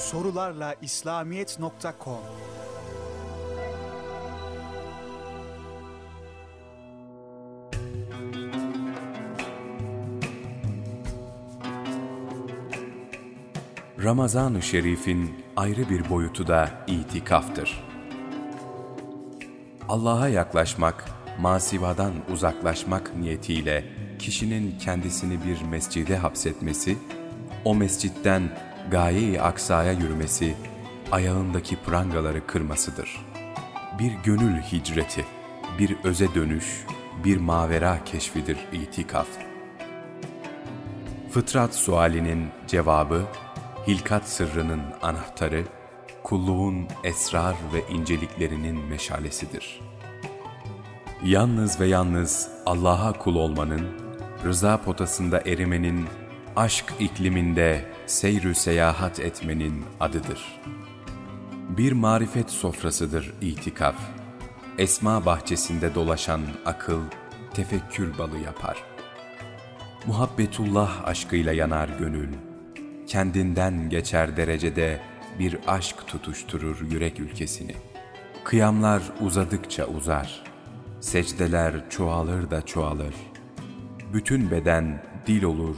[0.00, 2.20] sorularla İslamiyet.com
[14.02, 17.84] Ramazan-ı Şerif'in ayrı bir boyutu da itikaftır.
[19.88, 21.04] Allah'a yaklaşmak,
[21.40, 23.84] masivadan uzaklaşmak niyetiyle
[24.18, 26.98] kişinin kendisini bir mescide hapsetmesi,
[27.64, 30.54] o mescitten gaye-i aksaya yürümesi,
[31.12, 33.26] ayağındaki prangaları kırmasıdır.
[33.98, 35.24] Bir gönül hicreti,
[35.78, 36.84] bir öze dönüş,
[37.24, 39.26] bir mavera keşfidir itikaf.
[41.30, 43.22] Fıtrat sualinin cevabı,
[43.86, 45.64] hilkat sırrının anahtarı,
[46.22, 49.80] kulluğun esrar ve inceliklerinin meşalesidir.
[51.24, 53.88] Yalnız ve yalnız Allah'a kul olmanın,
[54.44, 56.06] rıza potasında erimenin,
[56.56, 60.60] aşk ikliminde seyrü seyahat etmenin adıdır.
[61.68, 63.96] Bir marifet sofrasıdır itikaf.
[64.78, 67.00] Esma bahçesinde dolaşan akıl,
[67.54, 68.84] tefekkür balı yapar.
[70.06, 72.28] Muhabbetullah aşkıyla yanar gönül,
[73.06, 75.00] kendinden geçer derecede
[75.38, 77.74] bir aşk tutuşturur yürek ülkesini.
[78.44, 80.42] Kıyamlar uzadıkça uzar,
[81.00, 83.14] secdeler çoğalır da çoğalır.
[84.12, 85.76] Bütün beden dil olur,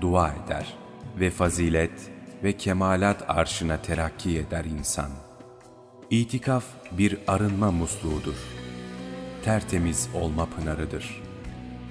[0.00, 0.80] dua eder
[1.20, 2.10] ve fazilet
[2.44, 5.10] ve kemalat arşına terakki eder insan.
[6.10, 8.36] İtikaf bir arınma musluğudur.
[9.44, 11.22] Tertemiz olma pınarıdır.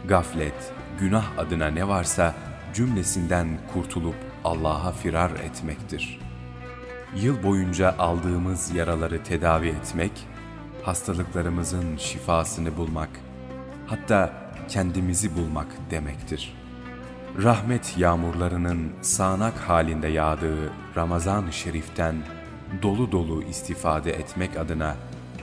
[0.08, 2.36] Gaflet, günah adına ne varsa
[2.74, 6.20] cümlesinden kurtulup Allah'a firar etmektir.
[7.16, 10.12] Yıl boyunca aldığımız yaraları tedavi etmek,
[10.84, 13.10] hastalıklarımızın şifasını bulmak,
[13.88, 14.34] hatta
[14.70, 16.54] kendimizi bulmak demektir.
[17.38, 22.16] Rahmet yağmurlarının sağanak halinde yağdığı Ramazan-ı Şerif'ten
[22.82, 24.96] dolu dolu istifade etmek adına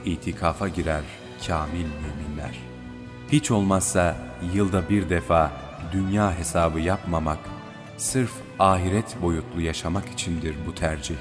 [0.05, 1.03] itikafa girer
[1.47, 2.59] kamil müminler.
[3.31, 4.15] Hiç olmazsa
[4.53, 5.51] yılda bir defa
[5.91, 7.39] dünya hesabı yapmamak,
[7.97, 11.17] sırf ahiret boyutlu yaşamak içindir bu tercih.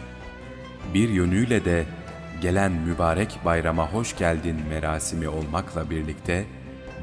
[0.94, 1.86] Bir yönüyle de
[2.41, 6.44] gelen mübarek bayrama hoş geldin merasimi olmakla birlikte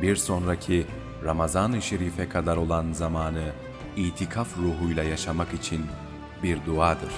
[0.02, 0.86] bir sonraki
[1.26, 3.52] Ramazan-ı Şerif'e kadar olan zamanı
[3.98, 5.86] itikaf ruhuyla yaşamak için
[6.44, 7.14] bir duadır.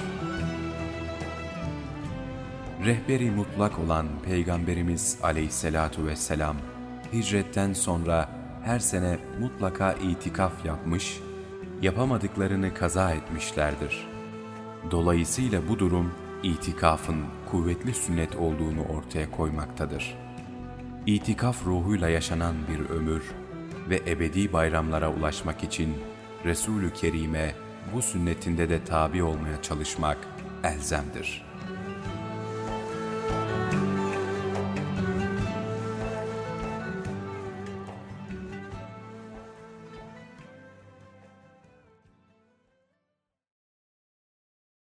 [2.85, 6.55] Rehberi mutlak olan Peygamberimiz aleyhissalatu vesselam,
[7.13, 8.29] hicretten sonra
[8.63, 11.19] her sene mutlaka itikaf yapmış,
[11.81, 14.07] yapamadıklarını kaza etmişlerdir.
[14.91, 16.13] Dolayısıyla bu durum
[16.43, 17.17] itikafın
[17.51, 20.17] kuvvetli sünnet olduğunu ortaya koymaktadır.
[21.05, 23.23] İtikaf ruhuyla yaşanan bir ömür
[23.89, 25.93] ve ebedi bayramlara ulaşmak için
[26.45, 27.55] Resulü Kerim'e
[27.93, 30.17] bu sünnetinde de tabi olmaya çalışmak
[30.63, 31.44] elzemdir.''